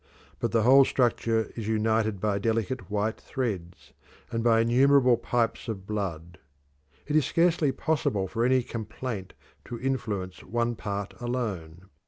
But 0.39 0.51
the 0.51 0.63
whole 0.63 0.83
structure 0.83 1.51
is 1.55 1.67
united 1.67 2.19
by 2.19 2.39
delicate 2.39 2.89
white 2.89 3.21
threads, 3.21 3.93
and 4.31 4.43
by 4.43 4.61
innumerable 4.61 5.15
pipes 5.15 5.67
of 5.67 5.85
blood. 5.85 6.39
It 7.05 7.15
is 7.15 7.23
scarcely 7.27 7.71
possible 7.71 8.27
for 8.27 8.43
any 8.43 8.63
complaint 8.63 9.33
to 9.65 9.79
influence 9.79 10.43
one 10.43 10.75
part 10.75 11.13
alone. 11.21 11.87